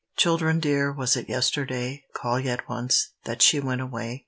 [0.17, 4.19] Children dear, was it yesterday (Call yet once) that she went away?